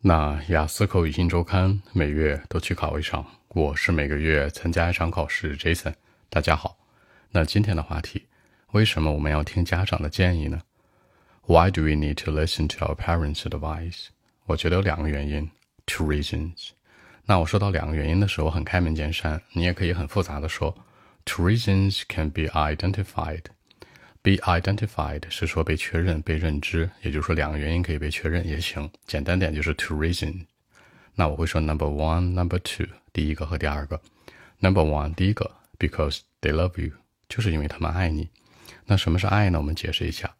[0.00, 5.56] 那雅思口语新周刊每月都去考一场，我是每个月参加一场考试。
[5.56, 5.92] Jason，
[6.30, 6.78] 大家好。
[7.32, 8.26] 那今天的话题，
[8.70, 10.62] 为什么我们要听家长的建议呢
[11.46, 14.06] ？Why do we need to listen to our parents' advice？
[14.44, 15.50] 我觉得有两个原因
[15.84, 16.68] ，two reasons。
[17.24, 20.72] 那我说到两个原因的时候，很开门见山，你也可以很复杂的说
[21.24, 23.42] ，two reasons can be identified。
[24.28, 28.90] Be identified 是说被确认、被认知，也就是说两个原因可以被确认也行。
[29.06, 30.44] 简单点就是 two reason。
[31.14, 33.98] 那我会说 number one、number two，第一个和第二个。
[34.58, 36.92] Number one，第一个，because they love you，
[37.26, 38.28] 就是因为他们爱你。
[38.84, 39.58] 那什么是爱呢？
[39.60, 40.36] 我们解释一下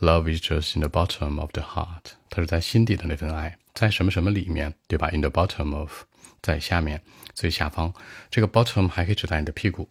[0.00, 6.04] ，love is just in the bottom of the heart，它是在心底的那份爱，在什么什么里面，对吧？In the bottom of，
[6.40, 7.02] 在下面
[7.34, 7.92] 最下方。
[8.30, 9.90] 这个 bottom 还可以指代你的屁股。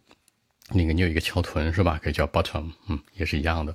[0.70, 1.98] 那个你有一个翘臀是吧？
[2.02, 3.74] 可以叫 bottom，嗯，也是一样的。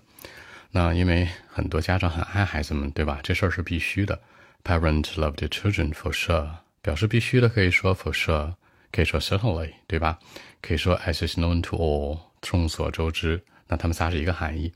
[0.72, 3.20] 那因为很多家长很爱孩子们，对吧？
[3.24, 4.20] 这事儿是必须的。
[4.64, 6.50] Parent love the children for sure，
[6.82, 8.54] 表示必须的可以说 for sure，
[8.92, 10.20] 可以说 certainly，对吧？
[10.62, 13.42] 可以说 as is known to all，众所周知。
[13.68, 14.72] 那他们仨是一个含义。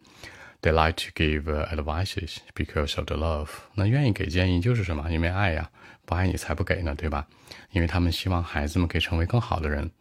[0.62, 3.50] They like to give advices because of the love。
[3.76, 5.12] 那愿意给建议就是什么？
[5.12, 5.70] 因为爱呀，
[6.06, 7.28] 不爱你才不给呢，对吧？
[7.72, 9.92] 因为他们希望孩子们可以成为更好的人。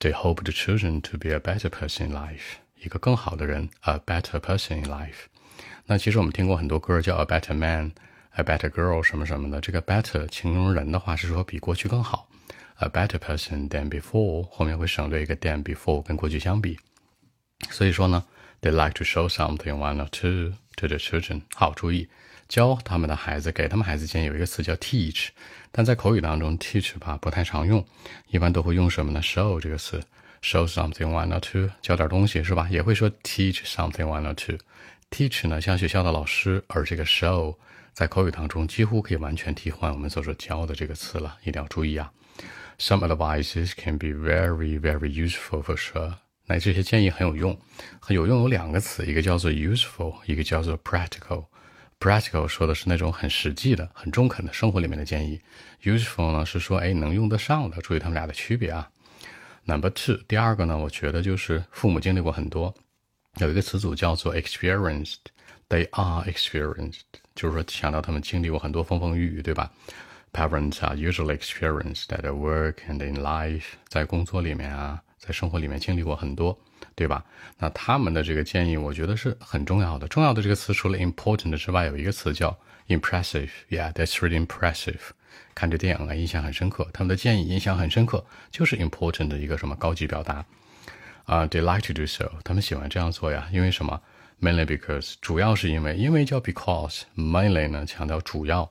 [0.00, 5.28] They hope the children to be a better person in life，一个更好的人，a better person in life。
[5.86, 9.60] 那其实我们听过很多歌叫 a better man，a better girl 什么什么的。
[9.60, 12.28] 这个 better 形容人的话是说比过去更好，
[12.76, 16.78] a better person than before 后面会省略一个 than before 跟过去相比。
[17.70, 18.24] 所以说呢，
[18.60, 21.42] they like to show something one or two to the children。
[21.54, 22.08] 好，注意。
[22.49, 25.27] 教他们的孩子，给他们孩子建议有一个词叫 teach，
[25.71, 27.85] 但在口语当中 teach 吧不太常用，
[28.27, 30.01] 一般都会用什么呢？show 这个词
[30.41, 32.67] ，show something one or two，教点东西是吧？
[32.71, 34.57] 也会说 teach something one or two。
[35.11, 37.55] teach 呢像学校的老师，而这个 show
[37.93, 42.11] 在口语当中几乎可以完全替换我们所说教的这个词了，一定要注意啊。
[42.79, 46.15] Some advices can be very very useful for sure。
[46.47, 47.59] 那这些建议很有用，
[47.99, 51.45] 很有用有两个词，一个叫做 useful，一个叫做 practical。
[51.99, 55.41] Practical 说的是那种很实际的、很中肯的生活里面的建议
[55.83, 57.81] ，Useful 呢是说哎能用得上的。
[57.81, 58.89] 注意他们俩的区别啊。
[59.65, 62.73] Number two，第二个呢，我觉得就是父母经历过很多，
[63.37, 67.01] 有一个词组叫做 experienced，They are experienced，
[67.35, 69.69] 就是说强调他们经历过很多风风雨雨，对吧
[70.31, 76.57] ？Parents are usually experienced at work and in life，在工作里面啊，在生活里面经历过很多。
[76.95, 77.23] 对吧？
[77.57, 80.05] 那他们的这个建议，我觉得是很重要的。
[80.09, 82.57] 重要的这个词除了 important 之外，有一个词叫
[82.89, 83.49] impressive。
[83.69, 84.99] Yeah，that's really impressive。
[85.55, 86.89] 看这电影啊，印象很深刻。
[86.91, 90.45] 他们的建议印象很深刻，就是 important 的一个什么高级表达
[91.23, 92.29] 啊？They like to do so。
[92.43, 94.01] 他们喜欢这样做呀，因为什么
[94.41, 97.03] ？Mainly because，主要是因为，因为叫 because。
[97.15, 98.69] Mainly 呢，强调主要。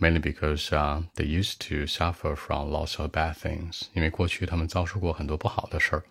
[0.00, 3.82] Mainly because，they used to suffer from lots of bad things。
[3.92, 6.02] 因为过去他们遭受过很多不好的事儿。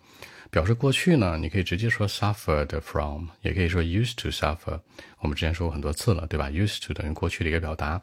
[0.50, 4.80] 表示过去呢，你可以直接说 suffered from，也可以说 used to suffer。
[5.18, 8.00] 我们之前说过很多次了，对吧？used to 等于过去的一个表达。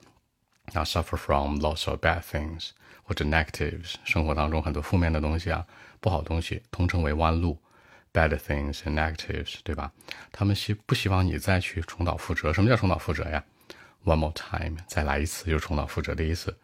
[0.73, 2.71] 那 suffer from lots of bad things
[3.03, 5.65] 或者 negatives，生活当中很多负面的东西啊，
[6.01, 7.57] 不好东西，通称为弯路。
[8.13, 9.91] bad things and negatives，对吧？
[10.31, 12.51] 他们希不希望你再去重蹈覆辙？
[12.51, 13.43] 什么叫重蹈覆辙呀
[14.04, 16.56] ？One more time，再来一次就是重蹈覆辙的意思。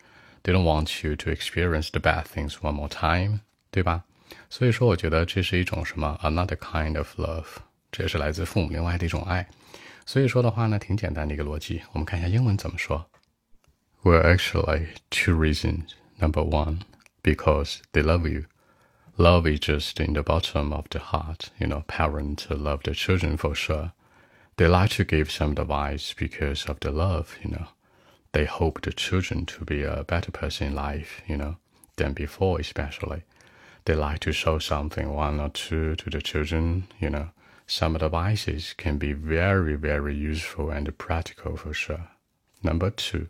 [0.43, 3.41] They don't want you to experience the bad things one more time，
[3.71, 4.05] 对吧？
[4.51, 6.19] 所以说，我觉得这是一种什么？
[6.23, 7.47] Another kind of love，
[7.91, 9.47] 这也是来自父母另外的一种爱。
[10.07, 11.83] 所以说的话呢，挺简单的一个逻辑。
[11.93, 13.09] 我们看一下英文怎么说。
[14.03, 15.95] Well, actually, two reasons.
[16.19, 16.81] Number one,
[17.23, 18.45] because they love you.
[19.17, 21.49] Love is just in the bottom of the heart.
[21.59, 23.91] You know, parents love their children for sure.
[24.58, 27.38] They like to give some advice because of the love.
[27.44, 27.68] You know,
[28.32, 31.22] they hope the children to be a better person in life.
[31.28, 31.58] You know,
[31.96, 33.24] than before, especially
[33.86, 37.30] they like to show something one or two to the children, you know.
[37.68, 42.10] Some advices can be very, very useful and practical for sure.
[42.62, 43.28] Number two,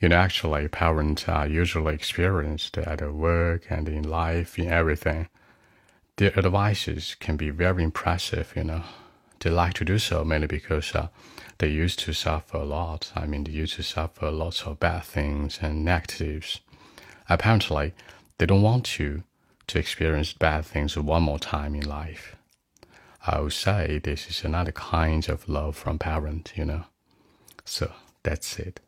[0.00, 5.28] you know, actually, parents are usually experienced at work and in life, in everything.
[6.16, 8.82] Their advices can be very impressive, you know
[9.41, 11.07] They like to do so mainly because uh,
[11.59, 13.11] they used to suffer a lot.
[13.15, 16.59] I mean, they used to suffer lots of bad things and negatives.
[17.27, 17.93] Apparently,
[18.37, 19.23] they don't want to
[19.67, 22.35] to experience bad things one more time in life.
[23.25, 26.85] I would say this is another kind of love from parent, you know.
[27.65, 27.91] So
[28.23, 28.79] that's it.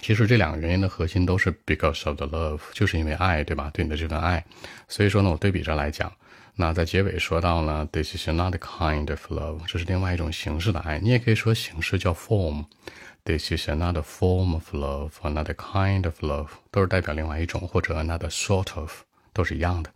[0.00, 3.70] 其实这两个原因的核心都是 because of the love，就是因为爱，对吧？
[3.70, 4.44] 对你的这份爱。
[4.88, 6.10] 所以说呢，我对比着来讲，
[6.55, 10.99] 那在结尾说到呢，this is another kind of love，这是另外一种形式的爱。
[10.99, 19.01] 你也可以说形式叫 form，this is another form of love，another kind of love，都是代表另外一种，或者 another sort of，
[19.33, 19.91] 都是一样的。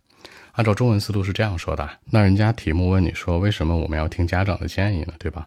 [0.52, 1.88] 按照中文思路是这样说的。
[2.06, 5.14] 那人家题目问你说，为什么我们要听家长的建议呢？
[5.20, 5.46] 对吧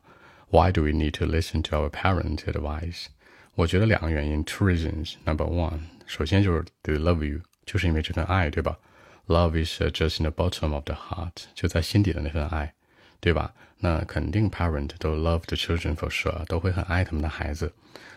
[0.49, 3.07] ？Why do we need to listen to our parents' advice？
[3.55, 5.15] 我觉得两个原因，two reasons.
[5.25, 8.77] Number one，首先就是 they love you，就是因为这份爱，对吧
[9.30, 12.74] ？Love is just in the bottom of the heart，就在心底的那份爱，
[13.20, 13.52] 对吧？
[13.78, 17.72] 那肯定 parent 都 love the children for sure，都会很爱他们的孩子，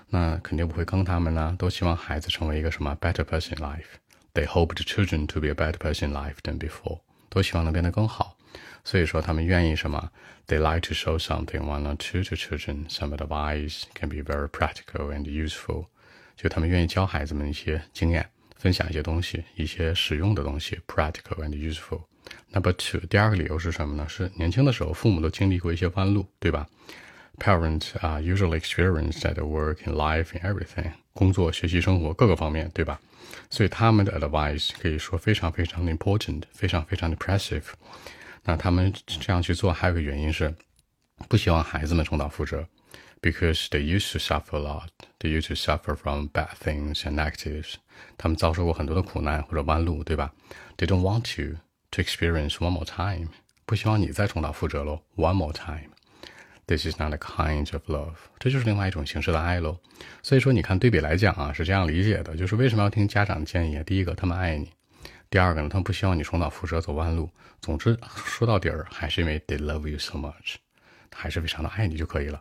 [0.10, 6.36] 那肯定不会坑他们呢，都希望孩子成为一个什么 better person in life。They hope the children to be a better person in life
[6.44, 7.00] than before，
[7.30, 8.38] 都希望能变得更好。
[8.84, 10.12] 所以说，他们愿意什么？
[10.48, 12.90] They like to show something one or two to children.
[12.90, 15.88] Some advice can be very practical and useful.
[16.36, 22.03] 就他们愿意教孩子们一些经验， 分享一些东西，一些实用的东西，practical and useful.
[22.53, 24.09] Number two，第二个理由是什么呢？
[24.09, 26.67] 是年轻的时候，父母都经历过一些弯路，对吧
[27.39, 30.93] ？Parents are usually experienced at work, in life, in everything.
[31.13, 33.01] 工作、学习、生活各个方面，对吧？
[33.51, 37.65] 所以他们的 advice 可以说非常非常 important，非常非常的 impressive。
[38.45, 40.55] 那他们这样去做，还有个原因是，
[41.29, 42.67] 不希望孩子们重蹈覆辙
[43.25, 44.89] ，because they used to suffer a lot,
[45.19, 47.77] they used to suffer from bad things and negatives。
[48.19, 50.35] 他们遭受过很多的苦难或者弯路，对吧
[50.77, 51.59] ？They don't want to
[51.93, 53.29] to experience one more time，
[53.65, 55.91] 不希望你再重蹈覆辙喽，one more time。
[56.67, 59.79] This is not a kind of love，这就是另外一种形式的爱喽。
[60.23, 63.83] 所以说，你看对比来讲啊，是这样理解的，就是为什么要听家长的建议啊？
[63.83, 64.71] 第一个，他们爱你。
[65.29, 67.29] 第二个呢，他们不希望你重蹈覆辙走弯路。
[67.61, 70.57] 总之，说到底儿，还是因为 they love you so much，
[71.15, 72.41] 还是非常的爱你就可以了。